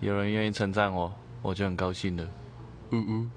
[0.00, 1.12] 有人愿意称赞我，
[1.42, 2.24] 我就很高兴了。
[2.90, 3.30] 嗯嗯。